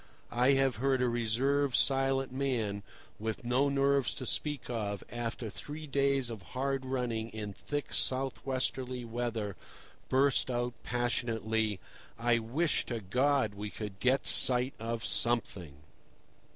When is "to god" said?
12.87-13.53